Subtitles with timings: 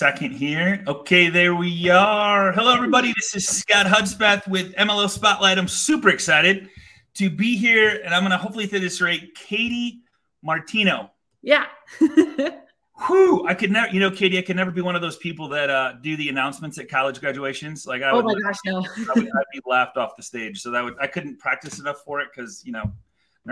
[0.00, 0.82] second here.
[0.86, 2.52] Okay, there we are.
[2.52, 3.12] Hello, everybody.
[3.18, 5.58] This is Scott Hudspeth with MLO Spotlight.
[5.58, 6.70] I'm super excited
[7.16, 9.28] to be here, and I'm going to hopefully say this right.
[9.34, 10.00] Katie
[10.42, 11.10] Martineau.
[11.42, 11.66] Yeah.
[11.98, 15.50] Whew, I could never, you know, Katie, I could never be one of those people
[15.50, 17.86] that uh, do the announcements at college graduations.
[17.86, 18.78] Like, I oh would, my gosh, no.
[18.96, 20.62] I would I'd be laughed off the stage.
[20.62, 22.90] So that would, I couldn't practice enough for it because, you know,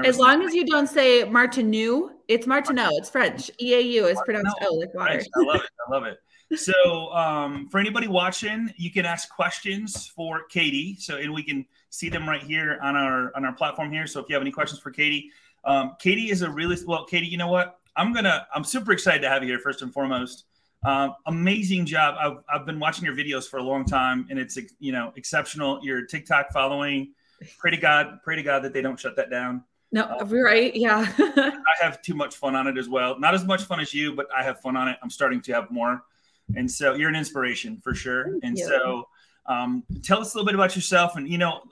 [0.02, 2.88] as long as you don't say Martineau, it's Martineau.
[2.92, 3.50] It's French.
[3.62, 5.20] EAU is pronounced O like water.
[5.36, 5.70] I love it.
[5.86, 6.18] I love it.
[6.56, 10.96] So, um, for anybody watching, you can ask questions for Katie.
[10.98, 14.06] So, and we can see them right here on our on our platform here.
[14.06, 15.30] So, if you have any questions for Katie,
[15.64, 17.04] um, Katie is a really well.
[17.04, 17.78] Katie, you know what?
[17.96, 18.46] I'm gonna.
[18.54, 19.58] I'm super excited to have you here.
[19.58, 20.44] First and foremost,
[20.84, 22.16] um, amazing job.
[22.18, 25.84] I've, I've been watching your videos for a long time, and it's you know exceptional.
[25.84, 27.12] Your TikTok following.
[27.58, 28.20] Pray to God.
[28.24, 29.64] Pray to God that they don't shut that down.
[29.90, 30.74] No, uh, right.
[30.74, 31.06] Yeah.
[31.18, 33.18] I have too much fun on it as well.
[33.18, 34.98] Not as much fun as you, but I have fun on it.
[35.02, 36.02] I'm starting to have more.
[36.56, 38.24] And so you're an inspiration for sure.
[38.24, 38.66] Thank and you.
[38.66, 39.08] so
[39.46, 41.16] um, tell us a little bit about yourself.
[41.16, 41.62] And, you know,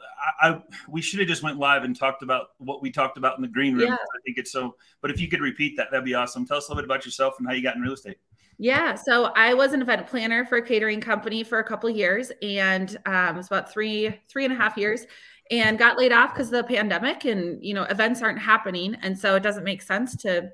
[0.41, 3.37] I, I we should have just went live and talked about what we talked about
[3.37, 3.89] in the green room.
[3.89, 3.95] Yeah.
[3.95, 6.47] I think it's so, but if you could repeat that, that'd be awesome.
[6.47, 8.19] Tell us a little bit about yourself and how you got in real estate.
[8.59, 12.33] Yeah, so I was an event planner for a catering company for a couple years,
[12.41, 15.05] and um, it was about three, three and a half years
[15.51, 19.19] and got laid off because of the pandemic and you know events aren't happening and
[19.19, 20.51] so it doesn't make sense to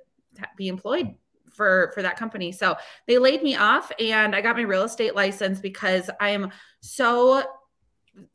[0.56, 1.14] be employed
[1.54, 2.52] for for that company.
[2.52, 6.50] So they laid me off and i got my real estate license because i am
[6.80, 7.42] so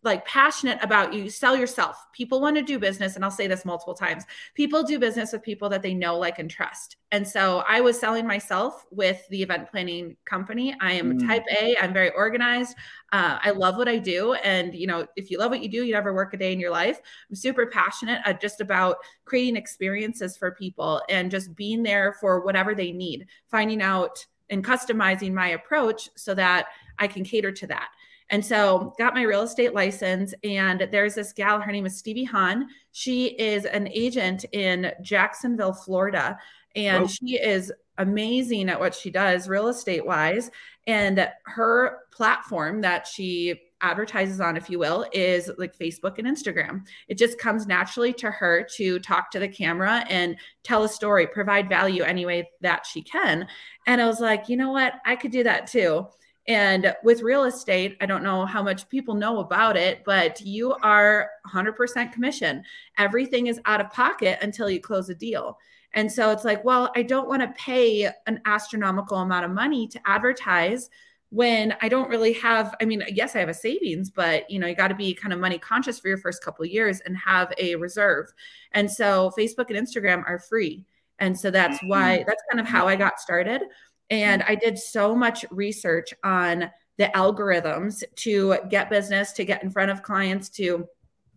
[0.04, 1.98] like passionate about you sell yourself.
[2.12, 4.24] People want to do business and i'll say this multiple times
[4.56, 6.98] people do business with people that they know like and trust.
[7.12, 10.76] And so i was selling myself with the event planning company.
[10.82, 11.28] I am Mm.
[11.28, 12.76] type a i'm very organized
[13.14, 15.84] uh, i love what i do and you know if you love what you do
[15.84, 17.00] you never work a day in your life.
[17.30, 22.44] I'm super passionate uh, just about creating experiences for people and just being there for
[22.44, 26.68] whatever they need finding out and customizing my approach so that
[26.98, 27.90] i can cater to that
[28.30, 30.34] and so got my real estate license.
[30.44, 32.68] And there's this gal, her name is Stevie Hahn.
[32.92, 36.38] She is an agent in Jacksonville, Florida.
[36.76, 37.08] And Oh.
[37.08, 40.52] she is amazing at what she does real estate wise.
[40.86, 46.86] And her platform that she advertises on, if you will, is like Facebook and Instagram.
[47.08, 51.28] It just comes naturally to her to talk to the camera and tell a story,
[51.28, 53.48] provide value any way that she can.
[53.86, 54.94] And I was like, you know what?
[55.06, 56.08] I could do that too.
[56.48, 60.74] And with real estate, I don't know how much people know about it, but you
[60.82, 62.64] are 100% commission.
[62.98, 65.58] Everything is out of pocket until you close a deal.
[65.94, 69.88] And so it's like, well, I don't want to pay an astronomical amount of money
[69.88, 70.90] to advertise
[71.30, 74.68] when I don't really have I mean, yes, I have a savings, but you know,
[74.68, 77.18] you got to be kind of money conscious for your first couple of years and
[77.18, 78.32] have a reserve.
[78.72, 80.86] And so Facebook and Instagram are free.
[81.20, 81.90] And so that's mm-hmm.
[81.90, 83.64] why that's kind of how I got started.
[84.10, 89.70] And I did so much research on the algorithms to get business, to get in
[89.70, 90.88] front of clients, to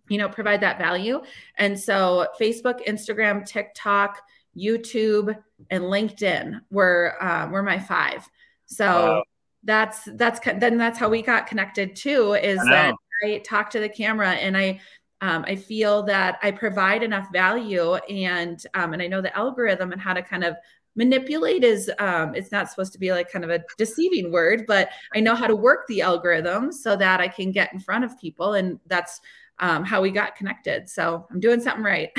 [0.09, 1.21] you know provide that value.
[1.57, 4.23] And so Facebook, Instagram, TikTok,
[4.57, 5.37] YouTube,
[5.71, 8.29] and LinkedIn were um, were my five.
[8.67, 9.25] So Wow.
[9.65, 12.35] that's that's then that's how we got connected too.
[12.35, 12.95] Is I that
[13.25, 14.81] I talk to the camera and I
[15.21, 19.93] um, I feel that I provide enough value and um, and I know the algorithm
[19.93, 20.57] and how to kind of
[20.97, 24.91] manipulate is um, it's not supposed to be like kind of a deceiving word, but
[25.15, 28.19] I know how to work the algorithm so that I can get in front of
[28.21, 29.21] people and that's
[29.63, 30.89] um, how we got connected.
[30.89, 32.09] So I'm doing something right.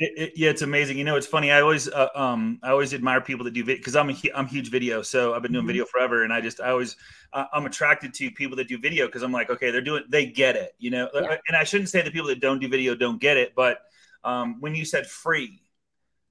[0.00, 0.96] It- it- yeah, it's amazing.
[0.96, 1.50] You know, it's funny.
[1.50, 4.46] I always, uh, um, I always admire people that do video because I'm a, I'm
[4.46, 5.02] huge video.
[5.02, 5.68] So I've been doing Mhm.
[5.68, 6.96] video forever, and I just, I always,
[7.32, 10.26] uh, I'm attracted to people that do video because I'm like, okay, they're doing, they
[10.26, 11.08] get it, you know.
[11.12, 11.36] Yeah.
[11.48, 13.80] And I shouldn't say the people that don't do video don't get it, but
[14.22, 15.60] um, when you said free,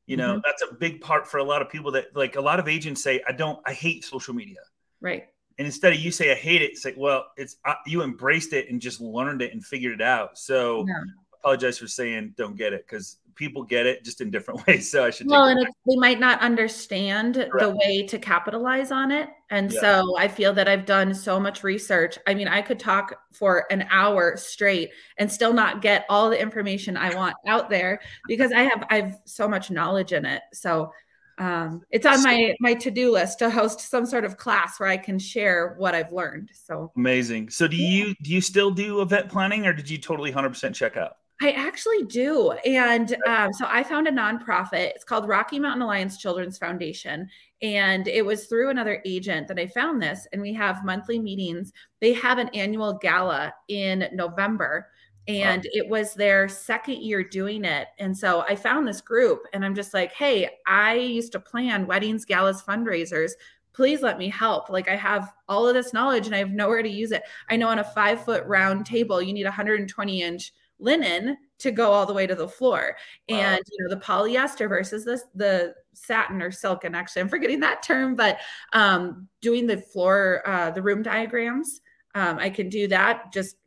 [0.08, 0.42] you know, Mhm.
[0.44, 3.04] that's a big part for a lot of people that like a lot of agents
[3.04, 4.60] say, I don't, I hate social media.
[5.02, 5.28] right.
[5.60, 8.70] And instead of you say I hate it, say, well, it's uh, you embraced it
[8.70, 10.38] and just learned it and figured it out.
[10.38, 10.94] So Yeah.
[11.34, 14.92] apologize for saying don't get it because people get it just in different ways.
[14.92, 15.28] So I should.
[15.30, 19.30] Well, and they might not understand the way to capitalize on it.
[19.50, 19.80] And Yeah.
[19.80, 22.18] so I feel that I've done so much research.
[22.28, 26.42] I mean, I could talk for an hour straight and still not get all the
[26.42, 30.42] information I want out there because I have I've so much knowledge in it.
[30.54, 30.92] So
[31.40, 34.98] um, it's on my my to-do list to host some sort of class where I
[34.98, 36.50] can share what I've learned.
[36.54, 37.52] So Amazing.
[37.52, 40.98] So do you do you still do event planning or did you totally 100% check
[40.98, 41.18] out?
[41.40, 42.52] I actually do.
[42.66, 44.92] And um, so I found a nonprofit.
[44.96, 47.30] It's called Rocky Mountain Alliance Children's Foundation.
[47.62, 50.28] And it was through another agent that I found this.
[50.34, 51.74] And we have monthly meetings.
[52.02, 54.90] They have an annual gala in November.
[55.28, 57.90] And it was their second year doing it.
[58.00, 61.86] And so I found this group and I'm just like, hey, I used to plan
[61.86, 63.32] weddings, galas, fundraisers.
[63.74, 64.70] please let me help.
[64.70, 67.24] Like I have all of this knowledge and I have nowhere to use it.
[67.50, 71.92] I know on a five foot round table, you need 120 inch linen to go
[71.92, 72.96] all the way to the floor.
[73.30, 73.38] Wow.
[73.38, 77.60] And you know, the polyester versus this the satin or silk, and actually I'm forgetting
[77.62, 78.40] that term, but
[78.74, 81.82] um doing the floor uh the room diagrams.
[82.16, 83.58] Um, I can do that just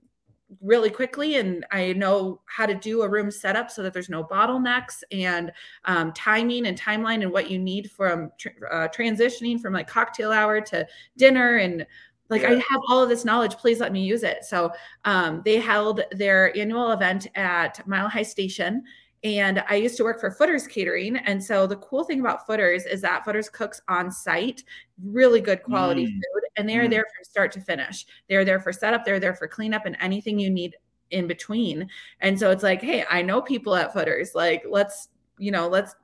[0.61, 4.25] really quickly and i know how to do a room setup so that there's no
[4.25, 5.53] bottlenecks and
[5.85, 8.33] um, timing and timeline and what you need from
[8.71, 10.87] uh, transitioning from like cocktail hour to
[11.17, 11.87] dinner and
[12.31, 12.50] like yeah.
[12.50, 14.73] i have all of this knowledge please let me use it so
[15.05, 18.82] um, they held their annual event at mile high station
[19.23, 21.17] and I used to work for Footers Catering.
[21.17, 24.65] And so the cool thing about Footers is that Footers cooks on site,
[25.05, 26.12] really good quality mm.
[26.12, 26.91] food, and they are mm.
[26.91, 28.06] there from start to finish.
[28.29, 30.75] They're there for setup, they're there for cleanup, and anything you need
[31.11, 31.88] in between.
[32.21, 34.35] And so it's like, hey, I know people at Footers.
[34.35, 35.94] Like, let's, you know, let's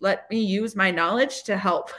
[0.00, 1.90] let me use my knowledge to help.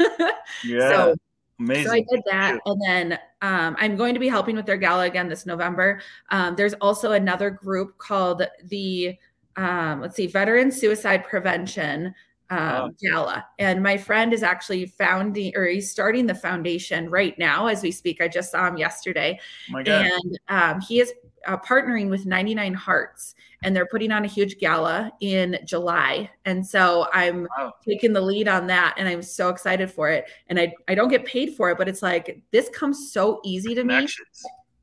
[0.64, 0.90] yeah.
[0.90, 1.16] So,
[1.60, 1.86] Amazing.
[1.86, 2.60] So I did that.
[2.68, 6.02] And then um, I'm going to be helping with their gala again this November.
[6.32, 9.18] Um, there's also another group called the
[9.58, 12.14] um, let's see, Veteran Suicide Prevention
[12.50, 13.46] um, gala.
[13.60, 17.92] And my friend is actually founding or he's starting the foundation right now as we
[17.92, 18.22] speak.
[18.22, 19.40] I just saw him yesterday.
[19.74, 21.14] Oh and um, he is
[21.46, 26.30] uh, partnering with 99 Hearts and they're putting on a huge gala in July.
[26.46, 27.74] And so I'm wow.
[27.86, 30.26] taking the lead on that and I'm so excited for it.
[30.48, 33.74] And I, I don't get paid for it, but it's like this comes so easy
[33.76, 34.08] to me.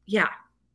[0.07, 0.29] Yeah.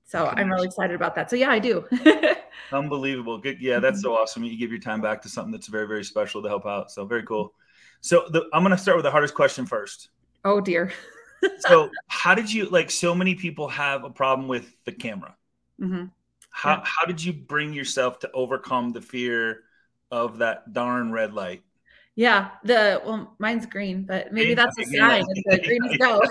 [0.10, 1.30] So I'm really excited about that.
[1.30, 1.86] So yeah, I do.
[2.72, 3.38] Unbelievable.
[3.38, 3.62] Good.
[3.62, 4.44] Yeah, that's so awesome.
[4.44, 6.90] You give your time back to something that's very, very special to help out.
[6.90, 7.54] So very cool.
[8.02, 10.10] So the, I'm going to start with the hardest question first.
[10.44, 10.92] Oh dear.
[11.60, 12.90] so how did you like?
[12.90, 15.36] So many people have a problem with the camera.
[15.80, 16.06] Mm-hmm.
[16.50, 16.84] How yeah.
[16.86, 19.62] how did you bring yourself to overcome the fear
[20.10, 21.62] of that darn red light?
[22.16, 25.24] Yeah, the well, mine's green, but maybe that's a sign.
[25.30, 26.22] It's green is go.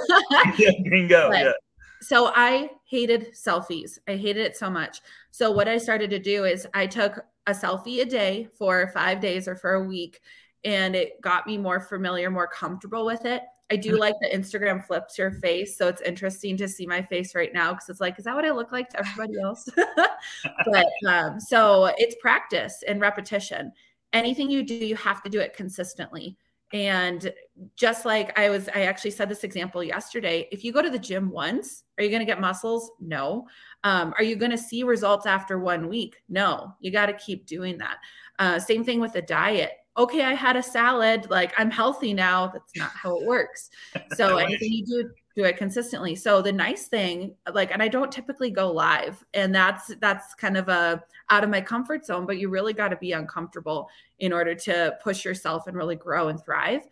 [0.58, 1.28] yeah, green go.
[1.30, 1.52] But, yeah
[2.00, 3.98] so I hated selfies.
[4.08, 5.00] I hated it so much.
[5.30, 9.20] So what I started to do is I took a selfie a day for five
[9.20, 10.20] days or for a week,
[10.64, 13.42] and it got me more familiar, more comfortable with it.
[13.70, 14.00] I do mm-hmm.
[14.00, 17.72] like the Instagram flips your face, so it's interesting to see my face right now
[17.72, 19.68] because it's like, is that what I look like to everybody else?
[20.66, 23.72] but um, so it's practice and repetition.
[24.12, 26.36] Anything you do, you have to do it consistently.
[26.72, 27.32] And
[27.76, 30.48] just like I was, I actually said this example yesterday.
[30.52, 32.90] If you go to the gym once, are you going to get muscles?
[33.00, 33.46] No.
[33.84, 36.16] Um, are you going to see results after one week?
[36.28, 36.74] No.
[36.80, 37.98] You got to keep doing that.
[38.38, 39.72] Uh, same thing with the diet.
[39.96, 41.28] Okay, I had a salad.
[41.28, 42.46] Like I'm healthy now.
[42.48, 43.70] That's not how it works.
[44.14, 46.16] So anything you do, do it consistently.
[46.16, 50.56] So the nice thing, like, and I don't typically go live, and that's that's kind
[50.56, 51.00] of a
[51.30, 52.26] out of my comfort zone.
[52.26, 53.88] But you really got to be uncomfortable
[54.18, 56.82] in order to push yourself and really grow and thrive.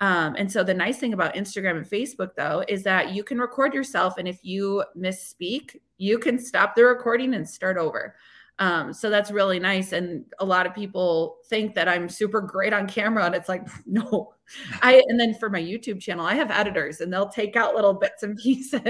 [0.00, 3.38] Um, and so the nice thing about Instagram and Facebook, though, is that you can
[3.38, 8.16] record yourself, and if you misspeak, you can stop the recording and start over.
[8.62, 9.90] Um, so that's really nice.
[9.90, 13.66] And a lot of people think that I'm super great on camera, and it's like,
[13.86, 14.34] no.
[14.82, 17.94] I and then for my YouTube channel, I have editors, and they'll take out little
[17.94, 18.80] bits and pieces.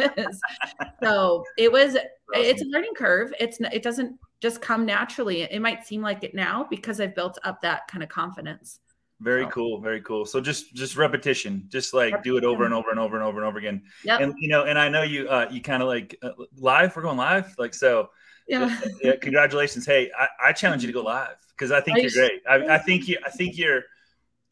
[1.02, 1.96] so it was,
[2.34, 3.32] it's a learning curve.
[3.40, 5.42] It's it doesn't just come naturally.
[5.42, 8.80] It might seem like it now because I've built up that kind of confidence.
[9.20, 9.50] Very so.
[9.50, 10.26] cool, very cool.
[10.26, 12.34] So just just repetition, just like repetition.
[12.34, 13.84] do it over and over and over and over and over again.
[14.04, 14.20] Yep.
[14.20, 16.94] And you know, and I know you uh you kind of like uh, live.
[16.94, 18.10] We're going live, like so.
[18.52, 18.80] Yeah.
[19.02, 19.86] yeah congratulations.
[19.86, 22.42] Hey, I, I challenge you to go live because I think Are you're you great.
[22.48, 23.18] I, I, think you.
[23.24, 23.82] I think you're.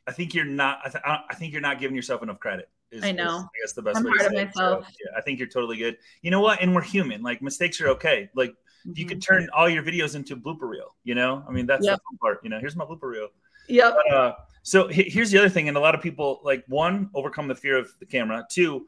[0.06, 0.80] I think you're not.
[0.84, 2.70] I, th- I think you're not giving yourself enough credit.
[2.90, 3.36] Is, I know.
[3.36, 4.50] Is, I guess the best I'm way to say it.
[4.54, 5.98] So, yeah, I think you're totally good.
[6.22, 6.60] You know what?
[6.62, 7.22] And we're human.
[7.22, 8.30] Like mistakes are okay.
[8.34, 8.92] Like mm-hmm.
[8.96, 10.96] you could turn all your videos into blooper reel.
[11.04, 11.98] You know, I mean that's yep.
[11.98, 12.40] the fun part.
[12.42, 13.28] You know, here's my blooper reel.
[13.68, 13.96] Yep.
[13.96, 17.48] But, uh, so here's the other thing, and a lot of people like one overcome
[17.48, 18.44] the fear of the camera.
[18.50, 18.86] Two,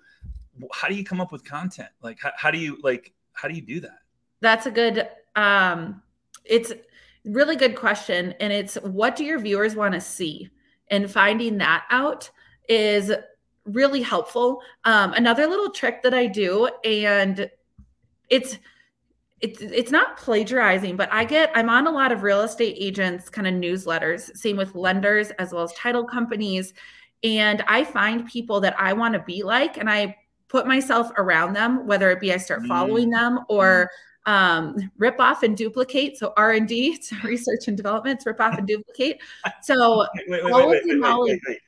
[0.73, 1.89] how do you come up with content?
[2.03, 3.99] Like how, how do you like how do you do that?
[4.43, 5.09] That's a good.
[5.35, 6.03] um
[6.45, 6.73] It's
[7.25, 10.51] really good question, and it's what do your viewers want to see,
[10.89, 12.29] and finding that out
[12.69, 13.13] is
[13.65, 14.61] really helpful.
[14.85, 17.49] Um, another little trick that I do, and
[18.29, 18.59] it's
[19.41, 23.29] it's it's not plagiarizing, but I get I'm on a lot of real estate agents
[23.29, 26.75] kind of newsletters, same with lenders as well as title companies,
[27.23, 30.17] and I find people that I want to be like, and I
[30.49, 33.15] put myself around them, whether it be I start following mm.
[33.15, 33.89] them or mm.
[34.27, 36.19] Um, rip off and duplicate.
[36.19, 39.21] So R and D, research and development, rip off and duplicate.
[39.63, 41.61] So wait, wait, wait, wait, wait, wait, wait.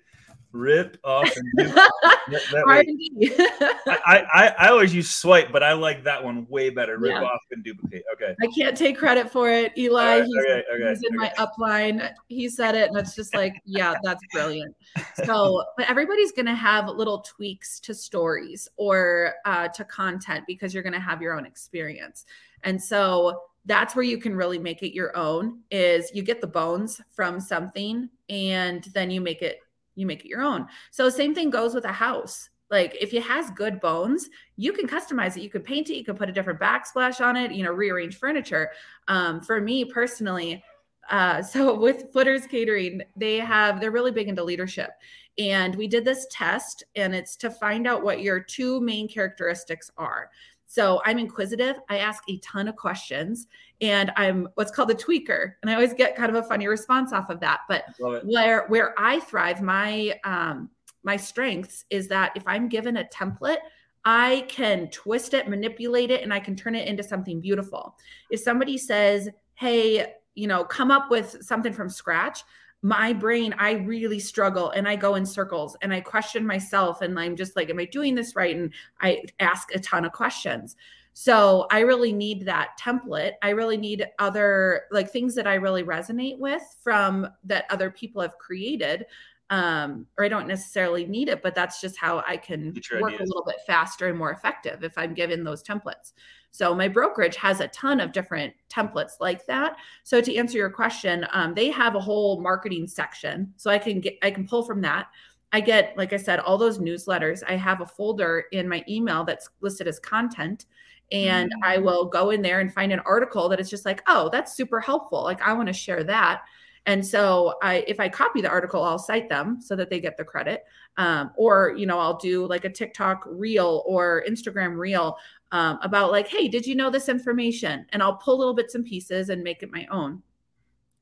[0.54, 1.90] Rip off and duplicate.
[2.30, 6.96] that, that I, I, I always use swipe, but I like that one way better.
[6.96, 7.24] Rip yeah.
[7.24, 8.04] off and duplicate.
[8.14, 8.36] Okay.
[8.40, 9.76] I can't take credit for it.
[9.76, 11.32] Eli, right, he's, okay, okay, he's in okay.
[11.36, 12.08] my upline.
[12.28, 14.76] He said it, and it's just like, yeah, that's brilliant.
[15.24, 20.72] So, but everybody's going to have little tweaks to stories or uh, to content because
[20.72, 22.26] you're going to have your own experience.
[22.62, 26.46] And so that's where you can really make it your own is you get the
[26.46, 29.58] bones from something and then you make it
[29.94, 30.66] you make it your own.
[30.90, 32.50] So same thing goes with a house.
[32.70, 35.42] Like if it has good bones you can customize it.
[35.42, 35.96] You could paint it.
[35.96, 38.70] You could put a different backsplash on it you know rearrange furniture.
[39.08, 40.62] Um, for me personally
[41.10, 44.90] uh, so with footers catering they have they're really big into leadership.
[45.36, 49.90] And we did this test and it's to find out what your two main characteristics
[49.96, 50.30] are
[50.66, 51.76] so I'm inquisitive.
[51.88, 53.46] I ask a ton of questions
[53.80, 55.52] and I'm what's called a tweaker.
[55.62, 57.60] And I always get kind of a funny response off of that.
[57.68, 60.70] But where where I thrive, my um
[61.02, 63.58] my strengths is that if I'm given a template,
[64.04, 67.96] I can twist it, manipulate it, and I can turn it into something beautiful.
[68.30, 72.42] If somebody says, hey, you know, come up with something from scratch,
[72.84, 77.18] my brain, I really struggle and I go in circles and I question myself and
[77.18, 78.54] I'm just like, am I doing this right?
[78.54, 80.76] And I ask a ton of questions.
[81.14, 83.32] So I really need that template.
[83.40, 88.20] I really need other like things that I really resonate with from that other people
[88.20, 89.06] have created.
[89.50, 93.20] Um, or I don't necessarily need it, but that's just how I can work ideas.
[93.20, 96.12] a little bit faster and more effective if I'm given those templates.
[96.50, 99.76] So my brokerage has a ton of different templates like that.
[100.04, 103.52] So to answer your question, um, they have a whole marketing section.
[103.56, 105.08] So I can get I can pull from that.
[105.52, 107.42] I get, like I said, all those newsletters.
[107.48, 110.66] I have a folder in my email that's listed as content.
[111.12, 111.64] And mm-hmm.
[111.64, 114.56] I will go in there and find an article that is just like, oh, that's
[114.56, 115.22] super helpful.
[115.22, 116.42] Like I want to share that.
[116.86, 120.16] And so I, if I copy the article, I'll cite them so that they get
[120.16, 120.64] the credit.
[120.96, 125.16] Um, or, you know, I'll do like a TikTok reel or Instagram reel
[125.50, 127.86] um, about like, hey, did you know this information?
[127.90, 130.22] And I'll pull little bits and pieces and make it my own.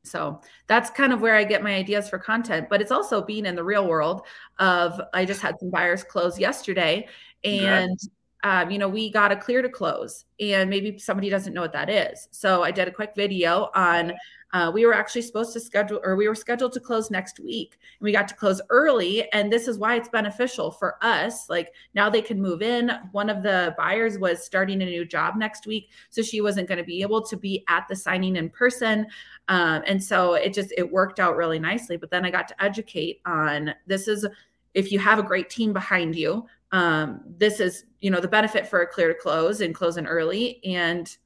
[0.05, 3.47] So that's kind of where I get my ideas for content, but it's also being
[3.47, 4.23] in the real world
[4.59, 7.07] of I just had some buyers close yesterday
[7.45, 7.99] and
[8.43, 11.73] um, you know, we got a clear to close and maybe somebody doesn't know what
[11.73, 12.29] that is.
[12.33, 14.13] So I did a quick video on
[14.53, 17.79] uh, we were actually supposed to schedule, or we were scheduled to close next week,
[17.99, 19.31] and we got to close early.
[19.33, 21.49] And this is why it's beneficial for us.
[21.49, 22.93] Like now they can move in.
[23.13, 26.79] One of the buyers was starting a new job next week, so she wasn't going
[26.79, 29.07] to be able to be at the signing in person.
[29.49, 31.97] Um, and so it just it worked out really nicely.
[31.97, 34.27] But then I got to educate on this is
[34.75, 36.47] if you have a great team behind you.
[36.73, 40.61] Um, this is you know the benefit for a clear to close and closing early
[40.65, 41.17] and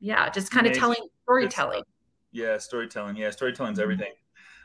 [0.00, 1.82] yeah just kind of telling storytelling
[2.32, 3.16] yeah, storytelling.
[3.16, 3.82] Yeah, storytelling's mm-hmm.
[3.82, 4.12] everything.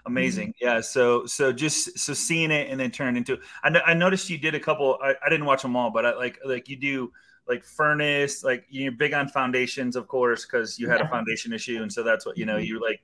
[0.05, 0.49] Amazing.
[0.49, 0.65] Mm-hmm.
[0.65, 0.81] Yeah.
[0.81, 3.39] So so just so seeing it and then turn into.
[3.63, 4.97] I, I noticed you did a couple.
[5.01, 7.11] I, I didn't watch them all, but I like like you do
[7.47, 8.43] like furnace.
[8.43, 11.07] Like you're big on foundations, of course, because you had yeah.
[11.07, 12.57] a foundation issue, and so that's what you know.
[12.57, 12.65] Mm-hmm.
[12.65, 13.01] You're like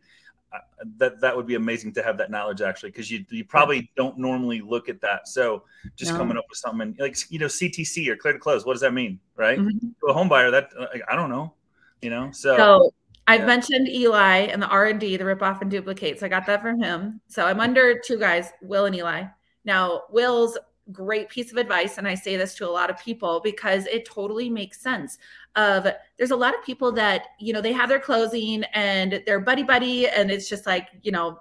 [0.97, 4.17] that that would be amazing to have that knowledge actually because you you probably don't
[4.17, 5.63] normally look at that so
[5.95, 6.17] just no.
[6.17, 8.81] coming up with something and, like you know ctc or clear to close what does
[8.81, 9.77] that mean right mm-hmm.
[9.99, 11.53] to a home buyer that like, i don't know
[12.01, 12.93] you know so, so
[13.27, 13.45] I've yeah.
[13.45, 16.19] mentioned Eli and the R and D, the rip off and duplicate.
[16.19, 17.21] So I got that from him.
[17.27, 19.25] So I'm under two guys, Will and Eli.
[19.65, 20.57] Now, Will's
[20.91, 24.05] great piece of advice, and I say this to a lot of people because it
[24.05, 25.19] totally makes sense.
[25.55, 25.87] Of
[26.17, 29.63] there's a lot of people that you know they have their closing and they're buddy
[29.63, 31.39] buddy, and it's just like you know,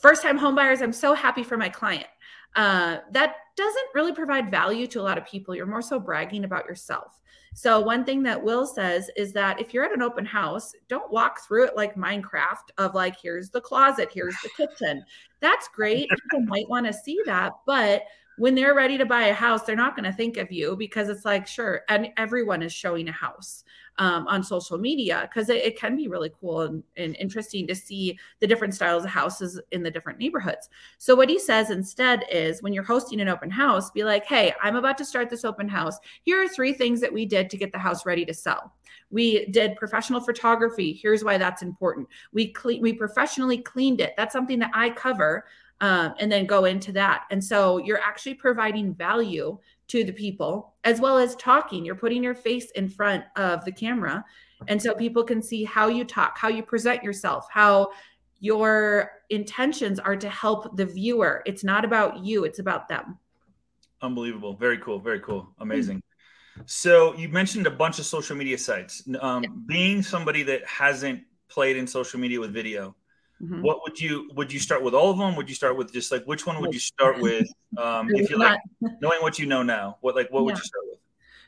[0.00, 0.82] first time home buyers.
[0.82, 2.06] I'm so happy for my client.
[2.54, 5.54] Uh, that doesn't really provide value to a lot of people.
[5.54, 7.18] You're more so bragging about yourself.
[7.54, 11.12] So, one thing that Will says is that if you're at an open house, don't
[11.12, 15.04] walk through it like Minecraft of like, here's the closet, here's the kitchen.
[15.40, 16.08] That's great.
[16.08, 17.52] People might want to see that.
[17.66, 18.04] But
[18.38, 21.08] when they're ready to buy a house, they're not going to think of you because
[21.08, 23.64] it's like, sure, and everyone is showing a house
[23.98, 27.74] um, on social media because it, it, can be really cool and, and, interesting to
[27.74, 30.70] see the different styles of houses in the different neighborhoods.
[30.96, 34.54] So, what he says instead is when you're hosting an open house, be like, hey,
[34.62, 35.98] I'm about to start this open house.
[36.22, 38.72] Here are three things that we did to get the house ready to sell.
[39.10, 40.94] We did professional photography.
[40.94, 42.08] Here's why that's important.
[42.32, 44.14] We cle- we professionally cleaned it.
[44.16, 45.44] That's something that I cover
[45.82, 47.24] um, and then go into that.
[47.30, 49.58] And so you're actually providing value
[49.88, 51.84] to the people as well as talking.
[51.84, 54.24] You're putting your face in front of the camera.
[54.68, 57.90] And so people can see how you talk, how you present yourself, how
[58.38, 61.42] your intentions are to help the viewer.
[61.46, 63.18] It's not about you, it's about them.
[64.00, 64.54] Unbelievable.
[64.54, 65.00] Very cool.
[65.00, 65.48] Very cool.
[65.58, 65.98] Amazing.
[65.98, 66.62] Mm-hmm.
[66.66, 69.02] So you mentioned a bunch of social media sites.
[69.20, 69.50] Um, yeah.
[69.66, 72.94] Being somebody that hasn't played in social media with video,
[73.42, 73.62] mm-hmm.
[73.62, 75.36] what would you would you start with all of them?
[75.36, 77.48] Would you start with just like which one would you start with?
[77.76, 78.60] Um, if you like
[79.00, 80.44] knowing what you know now, what like what yeah.
[80.46, 80.98] would you start with?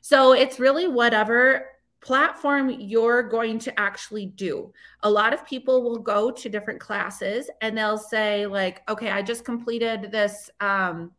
[0.00, 1.66] So it's really whatever
[2.00, 4.70] platform you're going to actually do.
[5.04, 9.22] A lot of people will go to different classes and they'll say like, okay, I
[9.22, 11.12] just completed this um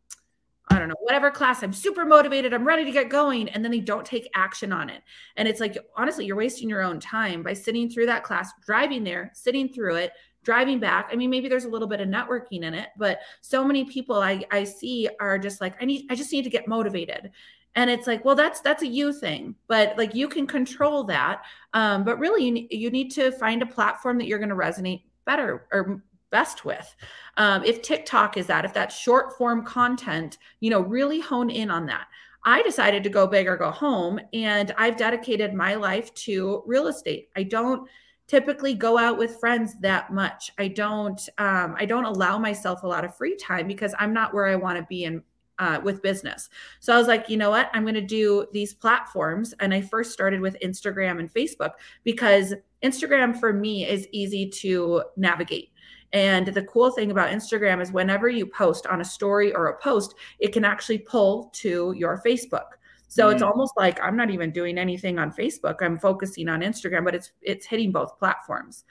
[0.68, 3.50] I don't know, whatever class, I'm super motivated, I'm ready to get going.
[3.50, 5.04] And then they don't take action on it.
[5.38, 9.04] And it's like, honestly, you're wasting your own time by sitting through that class, driving
[9.04, 10.14] there, sitting through it,
[10.46, 11.10] driving back.
[11.12, 14.16] I mean, maybe there's a little bit of networking in it, but so many people
[14.16, 17.32] I, I see are just like, I need, I just need to get motivated.
[17.78, 21.42] And it's like, well, that's that's a you thing, but like you can control that.
[21.74, 25.04] Um, but really, you, you need to find a platform that you're going to resonate
[25.26, 26.96] better or best with.
[27.36, 31.70] Um, if TikTok is that, if that short form content, you know, really hone in
[31.70, 32.08] on that.
[32.46, 36.88] I decided to go big or go home, and I've dedicated my life to real
[36.88, 37.30] estate.
[37.36, 37.90] I don't
[38.28, 40.52] typically go out with friends that much.
[40.58, 41.22] I don't.
[41.38, 44.56] Um, I don't allow myself a lot of free time because I'm not where I
[44.56, 45.24] want to be in
[45.60, 46.50] uh, with business.
[46.80, 47.70] So I was like, you know what?
[47.74, 49.54] I'm going to do these platforms.
[49.60, 51.72] And I first started with Instagram and Facebook
[52.04, 52.54] because
[52.84, 55.70] Instagram for me is easy to navigate.
[56.14, 59.78] And the cool thing about Instagram is whenever you post on a story or a
[59.80, 62.76] post, it can actually pull to your Facebook.
[63.08, 65.78] So mm it's almost like I'm not even doing anything on Facebook.
[65.82, 68.84] I'm focusing on Instagram, but it's it's hitting both platforms.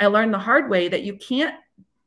[0.00, 1.54] I learned the hard way that you can't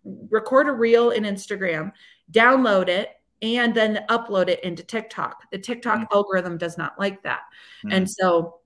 [0.03, 1.91] record a reel in Instagram,
[2.32, 3.10] download it,
[3.41, 5.50] and then upload it into TikTok.
[5.51, 7.41] The TikTok mm algorithm does not like that.
[7.86, 8.62] mm And so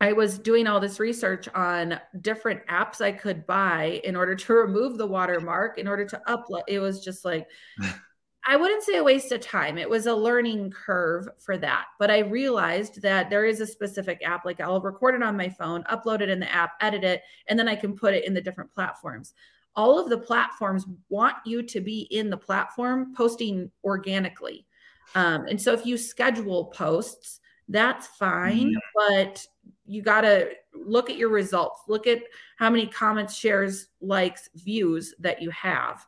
[0.00, 4.54] I was doing all this research on different apps I could buy in order to
[4.64, 6.62] remove the watermark, in order to upload.
[6.68, 7.46] It was just like,
[8.46, 9.78] I wouldn't say a waste of time.
[9.78, 11.86] It was a learning curve for that.
[11.98, 15.48] But I realized that there is a specific app, like I'll record it on my
[15.48, 18.34] phone, upload it in the app, edit it, and then I can put it in
[18.34, 19.34] the different platforms.
[19.76, 24.66] All of the platforms want you to be in the platform posting organically.
[25.14, 28.74] Um, and so if you schedule posts, that's fine.
[28.74, 29.22] Mm-hmm.
[29.24, 29.46] But
[29.86, 32.22] you got to look at your results look at
[32.56, 36.04] how many comments shares likes views that you have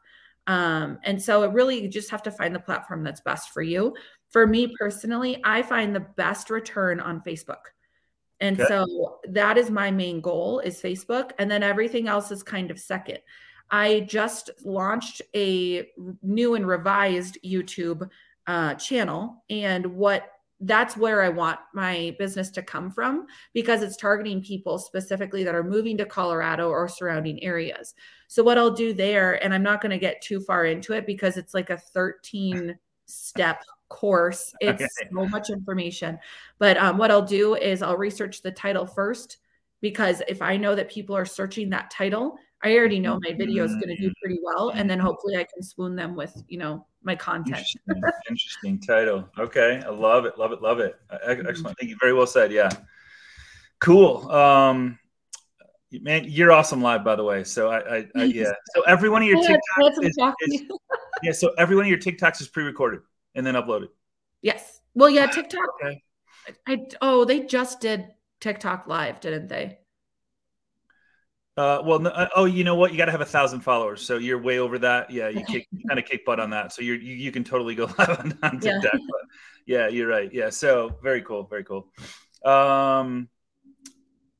[0.46, 3.62] um, and so it really you just have to find the platform that's best for
[3.62, 3.94] you
[4.30, 7.72] for me personally i find the best return on facebook
[8.40, 8.68] and okay.
[8.68, 12.78] so that is my main goal is facebook and then everything else is kind of
[12.78, 13.18] second
[13.70, 15.88] i just launched a
[16.22, 18.08] new and revised youtube
[18.46, 20.30] uh, channel and what
[20.60, 25.54] that's where I want my business to come from because it's targeting people specifically that
[25.54, 27.94] are moving to Colorado or surrounding areas.
[28.28, 31.06] So, what I'll do there, and I'm not going to get too far into it
[31.06, 35.10] because it's like a 13 step course, it's okay.
[35.12, 36.18] so much information.
[36.58, 39.38] But um, what I'll do is I'll research the title first
[39.80, 43.64] because if I know that people are searching that title, I already know my video
[43.64, 44.70] is going to do pretty well.
[44.70, 47.58] And then hopefully I can swoon them with, you know, my content.
[47.58, 49.28] Interesting, interesting title.
[49.38, 49.82] Okay.
[49.84, 50.38] I love it.
[50.38, 50.62] Love it.
[50.62, 50.96] Love it.
[51.12, 51.46] Mm-hmm.
[51.46, 51.78] Excellent.
[51.78, 51.96] Thank you.
[52.00, 52.50] Very well said.
[52.50, 52.70] Yeah.
[53.78, 54.28] Cool.
[54.30, 54.98] Um,
[56.00, 57.44] man, you're awesome live, by the way.
[57.44, 58.52] So I, I, I yeah.
[58.74, 60.62] So every one of your TikToks is, is,
[61.22, 61.32] yeah.
[61.32, 63.00] So every one of your TikToks is pre-recorded
[63.34, 63.88] and then uploaded.
[64.42, 64.80] Yes.
[64.94, 65.26] Well, yeah.
[65.26, 65.68] TikTok.
[65.82, 66.02] Okay.
[66.66, 68.06] I oh, they just did
[68.40, 69.78] TikTok live, didn't they?
[71.56, 72.92] Uh, well, no, uh, oh, you know what?
[72.92, 75.10] You got to have a thousand followers, so you're way over that.
[75.10, 76.72] Yeah, you kick, kind of kick butt on that.
[76.72, 78.84] So you're you, you can totally go live on, on TikTok.
[78.84, 78.90] Yeah.
[78.92, 79.20] But
[79.64, 80.32] yeah, you're right.
[80.32, 81.88] Yeah, so very cool, very cool.
[82.44, 83.28] Um,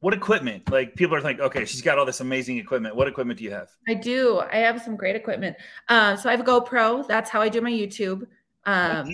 [0.00, 0.70] what equipment?
[0.70, 2.94] Like people are like, okay, she's got all this amazing equipment.
[2.94, 3.70] What equipment do you have?
[3.88, 4.40] I do.
[4.40, 5.56] I have some great equipment.
[5.88, 7.06] Uh, so I have a GoPro.
[7.06, 8.26] That's how I do my YouTube.
[8.64, 9.09] Um,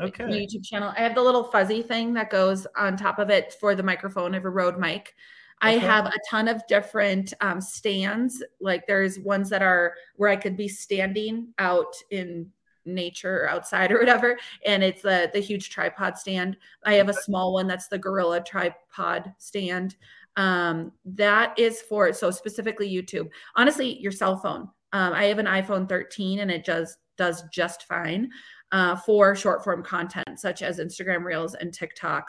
[0.00, 0.24] okay.
[0.24, 0.92] My YouTube channel.
[0.96, 4.32] I have the little fuzzy thing that goes on top of it for the microphone.
[4.32, 5.14] I have a Rode mic.
[5.62, 8.42] I have a ton of different um, stands.
[8.60, 12.50] Like there's ones that are where I could be standing out in
[12.86, 16.56] nature or outside or whatever, and it's the the huge tripod stand.
[16.84, 19.96] I have a small one that's the Gorilla tripod stand.
[20.40, 23.28] Um, that is for so specifically YouTube.
[23.56, 24.68] Honestly, your cell phone.
[24.92, 28.30] Um, I have an iPhone 13 and it just does just fine
[28.72, 32.26] uh, for short form content such as Instagram Reels and TikTok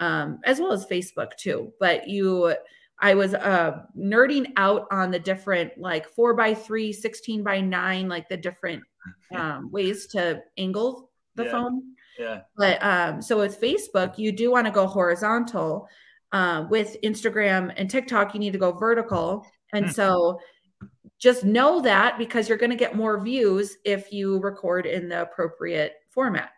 [0.00, 1.72] um, as well as Facebook too.
[1.80, 2.54] But you,
[3.00, 8.08] I was uh, nerding out on the different like four by three, 16 by nine,
[8.08, 8.82] like the different
[9.34, 11.50] um, ways to angle the yeah.
[11.50, 11.82] phone.
[12.18, 12.40] Yeah.
[12.58, 15.88] But um, so with Facebook, you do want to go horizontal.
[16.34, 19.46] Uh, with Instagram and TikTok, you need to go vertical.
[19.72, 19.92] And hmm.
[19.92, 20.40] so
[21.20, 25.22] just know that because you're going to get more views if you record in the
[25.22, 26.50] appropriate format.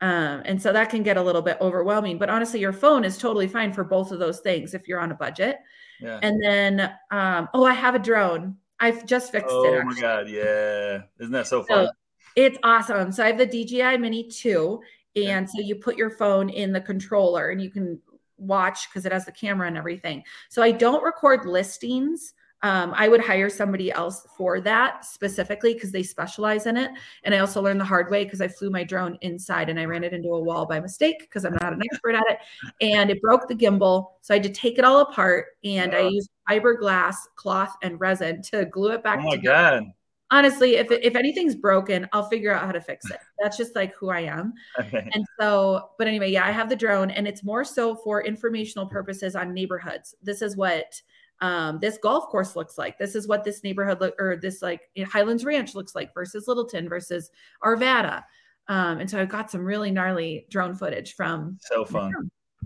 [0.00, 2.18] Um, and so that can get a little bit overwhelming.
[2.18, 5.12] But honestly, your phone is totally fine for both of those things if you're on
[5.12, 5.58] a budget.
[6.00, 6.18] Yeah.
[6.22, 8.56] And then, um, oh, I have a drone.
[8.80, 9.82] I've just fixed oh it.
[9.82, 11.02] Oh my god, yeah.
[11.20, 11.86] Isn't that so fun?
[11.86, 11.92] So
[12.34, 13.12] it's awesome.
[13.12, 14.80] So I have the DJI Mini 2
[15.16, 17.98] and so you put your phone in the controller and you can
[18.38, 20.22] watch because it has the camera and everything.
[20.48, 22.34] So I don't record listings.
[22.62, 26.90] Um, I would hire somebody else for that specifically because they specialize in it.
[27.22, 29.84] And I also learned the hard way because I flew my drone inside and I
[29.84, 32.38] ran it into a wall by mistake because I'm not an expert at it.
[32.80, 34.12] And it broke the gimbal.
[34.22, 38.42] So I had to take it all apart and I used fiberglass, cloth, and resin
[38.42, 39.80] to glue it back oh my together.
[39.80, 39.92] God
[40.30, 43.18] honestly if if anything's broken i'll figure out how to fix it.
[43.40, 44.54] That's just like who i am.
[44.78, 45.08] Okay.
[45.12, 48.86] and so but anyway yeah i have the drone and it's more so for informational
[48.86, 50.14] purposes on neighborhoods.
[50.22, 51.00] This is what
[51.40, 52.98] um, this golf course looks like.
[52.98, 56.88] This is what this neighborhood look or this like highlands ranch looks like versus littleton
[56.88, 57.30] versus
[57.62, 58.22] arvada.
[58.68, 62.12] Um, and so i've got some really gnarly drone footage from so fun.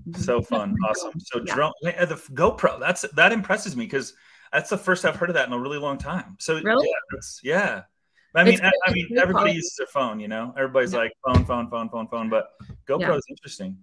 [0.09, 0.21] mm-hmm.
[0.21, 0.75] so fun.
[0.89, 1.19] Awesome.
[1.19, 1.55] So yeah.
[1.55, 4.15] drone the gopro that's that impresses me because
[4.53, 6.37] that's the first I've heard of that in a really long time.
[6.39, 6.89] So really?
[6.89, 7.83] yeah, yeah.
[8.35, 10.21] I mean, I, I, mean, everybody uses their phone.
[10.21, 11.01] You know, everybody's yeah.
[11.01, 12.29] like phone, phone, phone, phone, phone.
[12.29, 12.51] But
[12.87, 13.15] GoPro yeah.
[13.17, 13.77] is interesting.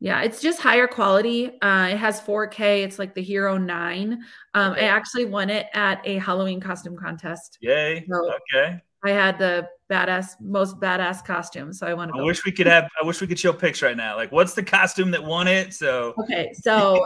[0.00, 1.58] Yeah, it's just higher quality.
[1.62, 2.84] Uh, it has 4K.
[2.84, 4.22] It's like the Hero 9.
[4.52, 4.84] Um, okay.
[4.84, 7.56] I actually won it at a Halloween costume contest.
[7.62, 8.04] Yay.
[8.10, 8.82] So okay.
[9.04, 11.72] I had the badass, most badass costume.
[11.72, 12.20] So I want to.
[12.20, 12.88] I wish we could have.
[13.00, 14.16] I wish we could show pics right now.
[14.16, 15.74] Like, what's the costume that won it?
[15.74, 16.14] So.
[16.18, 17.04] Okay, so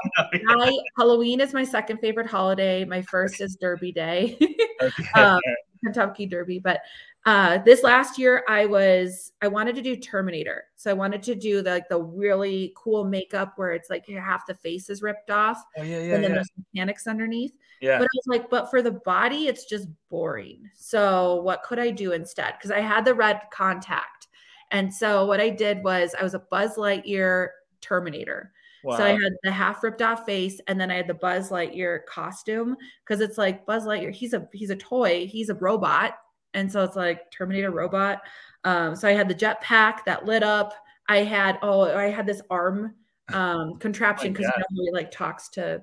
[0.49, 2.85] I, Halloween is my second favorite holiday.
[2.85, 4.39] My first is Derby Day,
[4.83, 5.21] okay.
[5.21, 5.41] um,
[5.85, 6.61] Kentucky Derby.
[6.61, 6.81] But
[7.27, 10.65] uh, this last year, I was I wanted to do Terminator.
[10.77, 14.47] So I wanted to do the, like the really cool makeup where it's like half
[14.47, 16.37] the face is ripped off, oh, yeah, yeah, and then yeah.
[16.37, 17.57] there's mechanics underneath.
[17.81, 17.99] Yeah.
[17.99, 20.69] But I was like, but for the body, it's just boring.
[20.75, 22.55] So what could I do instead?
[22.57, 24.29] Because I had the red contact.
[24.71, 27.49] And so what I did was I was a Buzz Lightyear
[27.81, 28.53] Terminator.
[28.85, 28.97] Wow.
[28.97, 32.05] So I had the half ripped off face, and then I had the Buzz Lightyear
[32.07, 34.13] costume because it's like Buzz Lightyear.
[34.13, 35.27] He's a he's a toy.
[35.27, 36.15] He's a robot,
[36.55, 38.21] and so it's like Terminator robot.
[38.65, 40.75] Um, so I had the jetpack that lit up.
[41.09, 42.95] I had oh I had this arm
[43.33, 45.83] um, contraption because oh he like talks to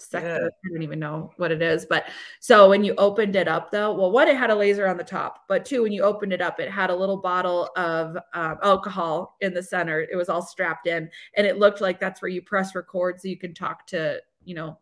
[0.00, 0.40] sector.
[0.42, 0.48] Yeah.
[0.48, 1.86] I don't even know what it is.
[1.86, 2.06] But
[2.40, 5.04] so when you opened it up, though, well, one, it had a laser on the
[5.04, 8.58] top, but two, when you opened it up, it had a little bottle of um,
[8.62, 10.00] alcohol in the center.
[10.00, 13.28] It was all strapped in, and it looked like that's where you press record so
[13.28, 14.78] you can talk to, you know,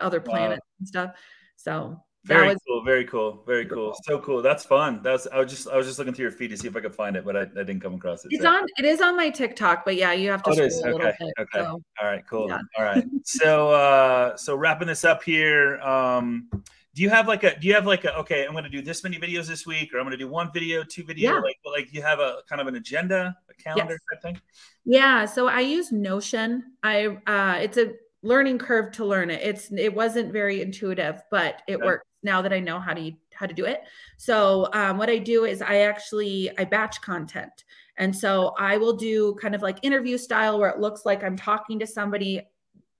[0.00, 0.76] other planets wow.
[0.78, 1.10] and stuff.
[1.56, 3.94] So very was, cool, very cool, very cool.
[4.02, 4.42] So cool.
[4.42, 5.00] That's fun.
[5.02, 6.80] That's I was just I was just looking through your feed to see if I
[6.80, 8.32] could find it, but I, I didn't come across it.
[8.32, 8.50] It's so.
[8.50, 10.82] on it is on my TikTok, but yeah, you have to oh, it is.
[10.82, 11.12] Okay.
[11.18, 11.46] Bit, okay.
[11.54, 11.82] So.
[12.00, 12.48] All right, cool.
[12.48, 12.58] Yeah.
[12.76, 13.04] All right.
[13.24, 15.80] so uh so wrapping this up here.
[15.80, 16.48] Um
[16.94, 19.04] do you have like a do you have like a okay, I'm gonna do this
[19.04, 21.40] many videos this week, or I'm gonna do one video, two video, yeah.
[21.40, 24.00] like like you have a kind of an agenda, a calendar yes.
[24.10, 24.40] type thing?
[24.84, 25.26] Yeah.
[25.26, 26.64] So I use Notion.
[26.82, 29.40] I uh it's a learning curve to learn it.
[29.42, 31.84] It's it wasn't very intuitive, but it okay.
[31.84, 33.82] works now that I know how to how to do it.
[34.18, 37.64] So um, what I do is I actually I batch content,
[37.96, 41.36] and so I will do kind of like interview style where it looks like I'm
[41.36, 42.42] talking to somebody.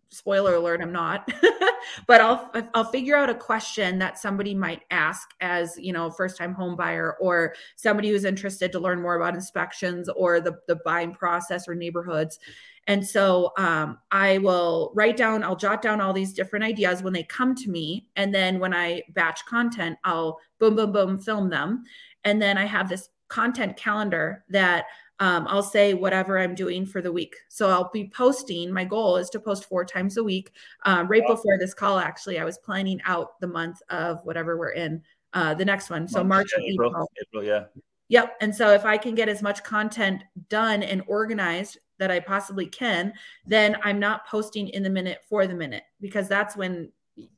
[0.09, 1.31] Spoiler alert, I'm not,
[2.07, 6.39] but I'll I'll figure out a question that somebody might ask as you know first
[6.39, 10.77] time home buyer or somebody who's interested to learn more about inspections or the the
[10.85, 12.39] buying process or neighborhoods
[12.87, 17.13] and so um, I will write down, I'll jot down all these different ideas when
[17.13, 18.07] they come to me.
[18.15, 21.83] And then when I batch content, I'll boom, boom, boom, film them.
[22.25, 24.85] And then I have this content calendar that
[25.19, 27.35] um, I'll say whatever I'm doing for the week.
[27.49, 28.73] So I'll be posting.
[28.73, 30.53] My goal is to post four times a week.
[30.85, 34.73] Um, right before this call, actually, I was planning out the month of whatever we're
[34.73, 36.07] in, uh, the next one.
[36.07, 37.09] So March, yeah, April.
[37.21, 37.65] April, yeah.
[38.09, 38.37] Yep.
[38.41, 42.67] And so if I can get as much content done and organized that I possibly
[42.67, 43.13] can,
[43.47, 46.91] then I'm not posting in the minute for the minute because that's when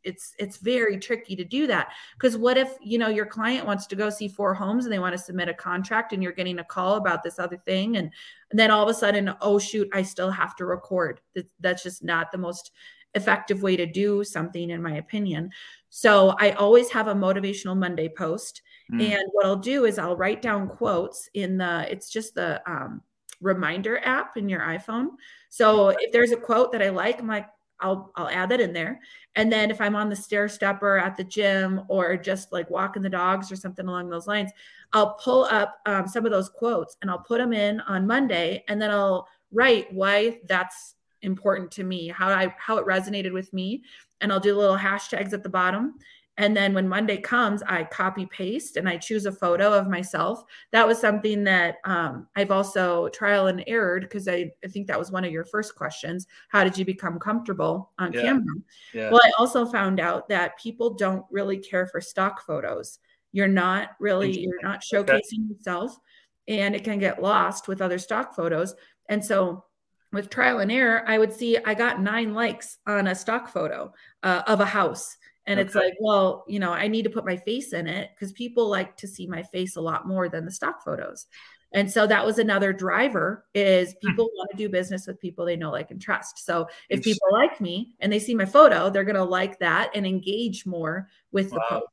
[0.03, 1.93] it's it's very tricky to do that.
[2.15, 4.99] Because what if you know your client wants to go see four homes and they
[4.99, 8.11] want to submit a contract and you're getting a call about this other thing and,
[8.51, 11.21] and then all of a sudden oh shoot i still have to record.
[11.61, 12.73] That's just not the most
[13.15, 15.51] effective way to do something in my opinion.
[15.91, 19.01] So i always have a motivational monday post mm.
[19.01, 23.01] and what i'll do is i'll write down quotes in the it's just the um,
[23.41, 25.09] reminder app in your iPhone.
[25.49, 27.49] So if there's a quote that I like, I'm like,
[27.81, 29.01] I'll I'll add that in there.
[29.37, 33.03] And then if I'm on the stair stepper at the gym or just like walking
[33.03, 34.51] the dogs or something along those lines,
[34.93, 38.65] I'll pull up um, some of those quotes and I'll put them in on Monday,
[38.69, 43.53] and then I'll write why that's important to me, how I how it resonated with
[43.53, 43.83] me,
[44.21, 45.95] and I'll do little hashtags at the bottom.
[46.39, 50.45] And then when Monday comes, I copy paste and I choose a photo of myself.
[50.71, 54.99] That was something that um, I've also trial and errored because I, I think that
[54.99, 56.29] was one of your first questions.
[56.49, 58.23] How did you become comfortable on Yeah.
[58.23, 58.55] camera?
[58.95, 59.11] Yeah.
[59.11, 63.01] Well, I also found out that people don't really care for stock photos.
[63.33, 65.19] You're not really, you're not Okay.
[65.19, 65.99] showcasing yourself
[66.47, 68.75] and it can get lost with other stock photos.
[69.09, 69.65] And so
[70.13, 73.93] with trial and error, I would see I got nine likes on a stock photo
[74.23, 75.17] uh, of a house.
[75.49, 78.33] And it's like, well, you know, I need to put my face in it because
[78.33, 81.27] people like to see my face a lot more than the stock photos.
[81.73, 84.09] And so that was another driver is Hmm.
[84.09, 86.45] people want to do business with people they know, like, and trust.
[86.47, 89.91] So if people like me and they see my photo, they're going to like that
[89.95, 91.67] and engage more with the Wow.
[91.69, 91.87] post.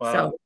[0.00, 0.12] Wow.
[0.12, 0.38] So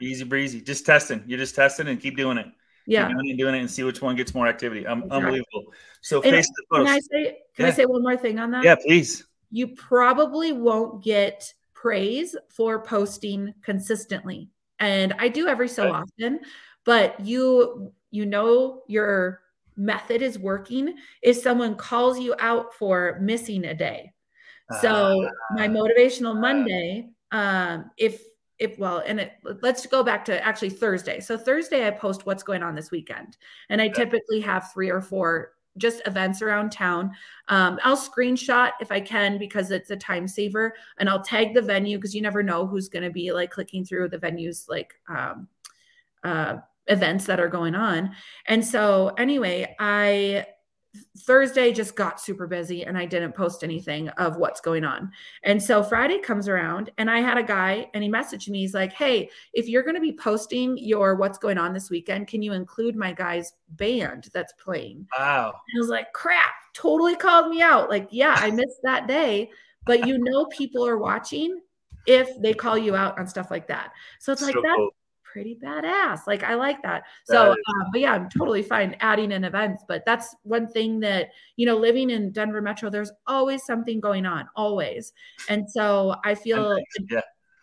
[0.00, 0.60] Easy breezy.
[0.62, 1.22] Just testing.
[1.26, 2.46] You're just testing and keep doing it.
[2.86, 3.06] yeah.
[3.08, 4.86] Keep doing it and doing it and see which one gets more activity.
[4.86, 5.16] Um, Exactly.
[5.18, 5.72] Unbelievable.
[6.00, 6.94] So And face the Can photos.
[6.94, 8.64] I say can I say one more thing on that?
[8.64, 9.24] yeah, please.
[9.50, 11.52] you probably won't get
[11.84, 14.48] praise for posting consistently.
[14.78, 16.02] And i do every so Right.
[16.02, 16.40] often
[16.86, 19.42] but you you know your
[19.76, 24.12] method is working if someone calls you out for missing a day.
[24.80, 28.22] So my motivational monday um if
[28.58, 31.20] if well and it, let's go back to actually thursday.
[31.20, 33.36] So thursday i post what's going on this weekend.
[33.68, 37.12] And i typically have three or four just events around town.
[37.48, 41.60] Um, i'll screenshot if i can because it's a time saver and i'll tag the
[41.60, 44.94] venue because you never know who's going to be like clicking through the venues like
[45.08, 45.46] um,
[46.24, 46.56] uh,
[46.86, 48.10] events that are going on.
[48.46, 50.46] And so anyway i
[51.18, 55.10] Thursday just got super busy and I didn't post anything of what's going on.
[55.42, 58.60] And so Friday comes around and I had a guy and he messaged me.
[58.60, 62.28] He's like, Hey, if you're going to be posting your what's going on this weekend,
[62.28, 65.06] can you include my guy's band that's playing?
[65.18, 65.54] Wow.
[65.68, 67.90] And I was like, crap, totally called me out.
[67.90, 69.50] Like, yeah, I missed that day.
[69.86, 71.60] But you know, people are watching
[72.06, 73.92] if they call you out on stuff like that.
[74.18, 74.90] So it's like, So that's cool.
[75.34, 76.20] Pretty badass.
[76.28, 77.02] Like I like that.
[77.24, 79.84] So, um, but yeah, I'm totally fine adding in events.
[79.86, 84.26] But that's one thing that you know, living in Denver Metro, there's always something going
[84.26, 85.12] on, always.
[85.48, 86.78] And so I feel
[87.10, 87.20] Yeah.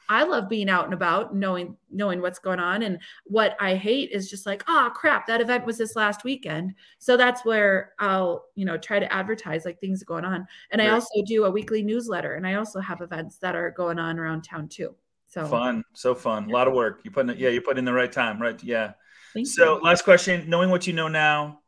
[0.10, 2.82] I love being out and about, knowing knowing what's going on.
[2.82, 6.74] And what I hate is just like, oh crap, that event was this last weekend.
[7.00, 10.46] So that's where I'll, you know, try to advertise like things going on.
[10.72, 14.00] And I also do a weekly newsletter, and I also have events that are going
[14.00, 14.94] on around town too.
[15.32, 15.84] So Fun.
[15.94, 16.50] So fun.
[16.50, 17.02] A lot of work.
[17.04, 18.62] You put in, yeah, you put in the right time, right?
[18.64, 18.94] Yeah.
[19.34, 19.82] thank So you.
[19.82, 21.62] last question, knowing what you know now,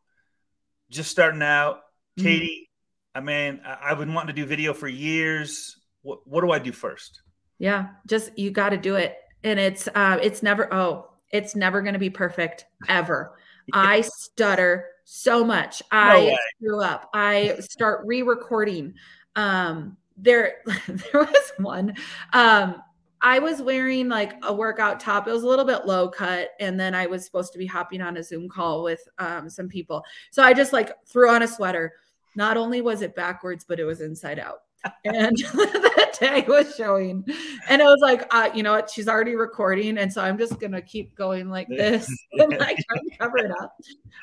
[0.90, 1.82] just starting out,
[2.20, 2.24] Mhm.
[2.24, 2.70] Katie,
[3.16, 5.78] I mean, I- I've been wanting to do video for years.
[6.02, 7.22] What, what do I do first?
[7.58, 11.82] Yeah, just you got to do it, and it's uh, it's never oh, it's never
[11.82, 13.38] going to be perfect ever.
[13.74, 15.82] I stutter so much.
[15.90, 16.38] I way.
[16.58, 17.10] screw up.
[17.14, 18.96] I start re-recording.
[19.38, 20.56] Um, there,
[20.88, 21.96] there was one.
[22.34, 22.82] Um,
[23.24, 25.28] I was wearing like a workout top.
[25.28, 28.02] It was a little bit low cut, and then I was supposed to be hopping
[28.02, 30.04] on a Zoom call with um, some people.
[30.32, 31.94] So I just like threw on a sweater.
[32.36, 34.60] Not only was it backwards, but it was inside out.
[35.06, 37.24] And the tag was showing
[37.70, 40.60] and it was like uh, you know what she's already recording and so i'm just
[40.60, 43.76] gonna keep going like this and like trying to cover it up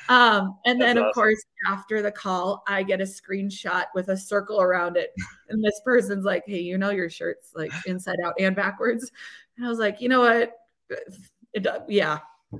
[0.08, 1.12] um and then That's of awesome.
[1.14, 5.10] course after the call i get a screenshot with a circle around it
[5.48, 9.10] and this person's like hey you know your shirt's like inside out and backwards
[9.56, 10.52] and i was like you know what
[11.52, 12.18] it, yeah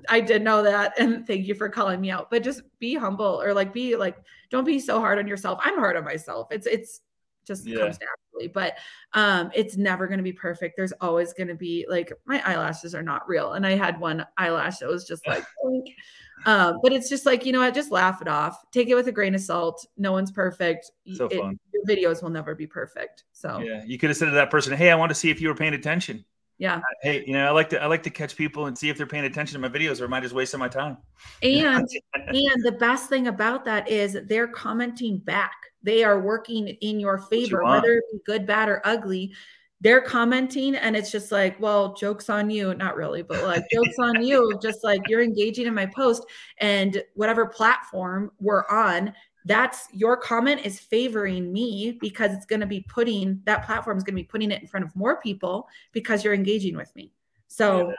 [0.08, 0.98] I did know that.
[1.00, 2.30] And thank you for calling me out.
[2.30, 4.16] But just be humble or like be like,
[4.48, 5.58] don't be so hard on yourself.
[5.64, 6.48] I'm hard on myself.
[6.52, 7.00] It's it's
[7.46, 7.78] just Yeah.
[7.78, 8.48] comes naturally.
[8.52, 8.78] But
[9.14, 10.74] um it's never gonna be perfect.
[10.76, 13.52] There's always gonna be like my eyelashes are not real.
[13.54, 15.44] And I had one eyelash that was just like
[16.46, 18.56] um, but it's just like, you know what, just laugh it off.
[18.72, 19.84] Take it with a grain of salt.
[19.98, 20.90] No one's perfect.
[21.14, 21.58] So It- fun.
[21.74, 23.24] your videos will never be perfect.
[23.32, 23.82] So Yeah.
[23.84, 25.54] You could have said to that person, Hey, I want to see if you were
[25.54, 26.24] paying attention.
[26.60, 26.76] Yeah.
[26.76, 28.98] Uh, hey, you know, I like to I like to catch people and see if
[28.98, 30.98] they're paying attention to my videos or am I just wasting my time?
[31.42, 35.54] And and the best thing about that is they're commenting back.
[35.82, 37.82] They are working in your favor, want.
[37.82, 39.32] whether it be good, bad, or ugly.
[39.80, 42.74] They're commenting, and it's just like, well, jokes on you.
[42.74, 44.58] Not really, but like jokes on you.
[44.62, 46.26] Just like you're engaging in my post,
[46.58, 49.14] and whatever platform we're on,
[49.50, 54.04] that's your comment is favoring me because it's going to be putting that platform is
[54.04, 57.12] going to be putting it in front of more people because you're engaging with me.
[57.48, 57.94] So Yeah.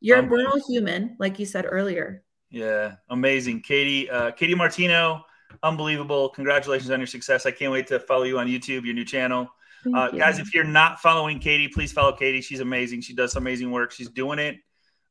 [0.00, 2.22] you're Um, we're all human, like you said earlier.
[2.48, 3.60] Yeah, amazing.
[3.60, 5.20] Katie, uh, Katie Martineau,
[5.62, 6.30] unbelievable.
[6.30, 7.44] Congratulations on your success.
[7.44, 9.50] I can't wait to follow you on YouTube, your new channel.
[9.94, 10.18] Uh, you.
[10.18, 12.40] guys, if you're not following Katie, please follow Katie.
[12.40, 13.02] She's amazing.
[13.02, 13.92] She does amazing work.
[13.92, 14.56] She's doing it.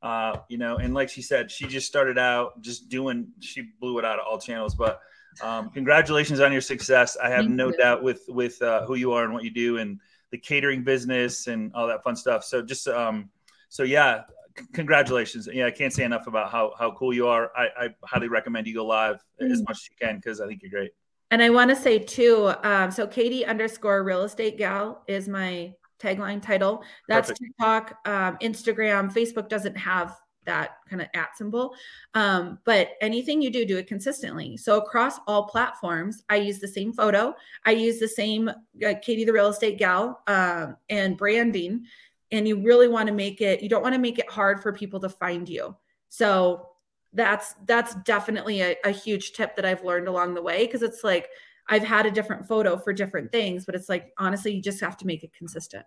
[0.01, 3.99] Uh, you know, and like she said, she just started out just doing, she blew
[3.99, 4.73] it out of all channels.
[4.73, 4.99] But
[5.41, 7.17] um, congratulations on your success.
[7.21, 7.77] I have Thank no you.
[7.77, 9.99] doubt with with uh, who you are and what you do and
[10.31, 12.43] the catering business and all that fun stuff.
[12.43, 13.29] So just um,
[13.69, 14.23] so yeah,
[14.57, 15.47] c- congratulations.
[15.51, 17.51] Yeah, I can't say enough about how how cool you are.
[17.55, 19.51] I, I highly recommend you go live mm-hmm.
[19.51, 20.91] as much as you can because I think you're great.
[21.31, 25.73] And I want to say too, um, so Katie underscore real estate gal is my
[25.99, 26.83] tagline title.
[27.07, 27.53] That's Perfect.
[27.57, 31.73] TikTok, um, Instagram, Facebook doesn't have that kind of at symbol.
[32.13, 34.57] Um, but anything you do, do it consistently.
[34.57, 37.35] So across all platforms, I use the same photo.
[37.65, 41.85] I use the same uh, Katie the real estate gal um, and branding.
[42.31, 43.61] And you really want to make it.
[43.61, 45.75] You don't want to make it hard for people to find you.
[46.09, 46.69] So
[47.13, 51.03] that's that's definitely a, a huge tip that I've learned along the way because it's
[51.03, 51.29] like
[51.67, 54.97] I've had a different photo for different things, but it's like honestly, you just have
[54.97, 55.85] to make it consistent.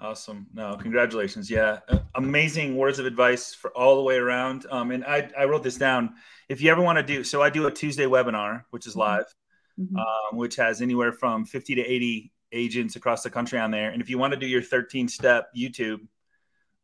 [0.00, 0.46] Awesome.
[0.52, 1.50] No, congratulations.
[1.50, 1.80] Yeah.
[2.14, 4.66] Amazing words of advice for all the way around.
[4.70, 6.14] Um, and I, I wrote this down.
[6.48, 9.00] If you ever want to do, so I do a Tuesday webinar, which is mm-hmm.
[9.00, 9.34] live,
[9.80, 9.96] mm-hmm.
[9.96, 13.90] um, which has anywhere from 50 to 80 agents across the country on there.
[13.90, 16.00] And if you want to do your 13 step YouTube,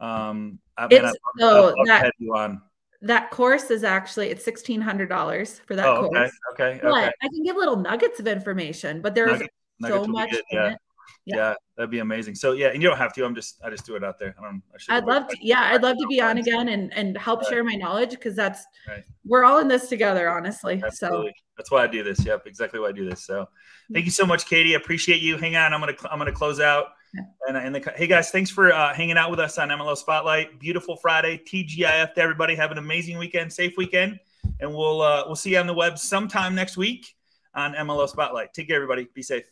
[0.00, 2.62] um, I, it's, I, so that, you on
[3.02, 6.30] that course is actually, it's $1,600 for that oh, course.
[6.52, 6.64] Okay.
[6.64, 6.80] Okay.
[6.82, 7.12] But okay.
[7.20, 10.76] I can give little nuggets of information, but there's nuggets, so nuggets much yeah.
[11.24, 11.36] Yeah.
[11.36, 11.54] yeah.
[11.76, 12.34] that'd be amazing.
[12.34, 13.24] So yeah, and you don't have to.
[13.24, 14.34] I'm just I just do it out there.
[14.38, 14.62] I don't.
[14.88, 15.36] I would love to.
[15.40, 17.48] Yeah, I'd love to be on again and and help right.
[17.48, 19.04] share my knowledge because that's right.
[19.24, 20.82] we're all in this together, honestly.
[20.84, 21.28] Absolutely.
[21.28, 22.24] So that's why I do this.
[22.24, 23.24] Yep, exactly why I do this.
[23.24, 23.48] So
[23.92, 24.74] thank you so much, Katie.
[24.74, 25.36] I appreciate you.
[25.36, 26.86] Hang on, I'm gonna I'm gonna close out.
[27.14, 27.22] Yeah.
[27.48, 30.58] And, and the, hey guys, thanks for uh, hanging out with us on MLO Spotlight.
[30.58, 32.54] Beautiful Friday, TGIF to everybody.
[32.54, 34.18] Have an amazing weekend, safe weekend,
[34.60, 37.14] and we'll uh, we'll see you on the web sometime next week
[37.54, 38.54] on MLO Spotlight.
[38.54, 39.08] Take care, everybody.
[39.14, 39.44] Be safe.